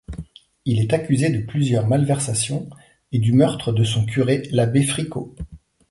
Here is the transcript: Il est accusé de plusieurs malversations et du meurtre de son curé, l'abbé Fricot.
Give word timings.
Il 0.65 0.79
est 0.79 0.93
accusé 0.95 1.29
de 1.29 1.45
plusieurs 1.45 1.85
malversations 1.87 2.67
et 3.11 3.19
du 3.19 3.33
meurtre 3.33 3.71
de 3.71 3.83
son 3.83 4.03
curé, 4.03 4.49
l'abbé 4.51 4.81
Fricot. 4.81 5.35